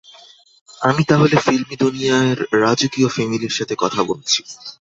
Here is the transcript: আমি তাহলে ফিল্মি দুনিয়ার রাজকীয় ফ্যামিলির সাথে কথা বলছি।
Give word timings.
আমি 0.81 1.01
তাহলে 1.05 1.35
ফিল্মি 1.39 1.75
দুনিয়ার 1.83 2.27
রাজকীয় 2.61 3.09
ফ্যামিলির 3.09 3.57
সাথে 3.57 3.75
কথা 3.79 4.01
বলছি। 4.03 4.39